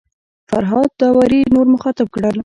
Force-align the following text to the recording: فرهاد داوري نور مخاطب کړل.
فرهاد 0.49 0.89
داوري 0.99 1.41
نور 1.53 1.65
مخاطب 1.75 2.07
کړل. 2.15 2.37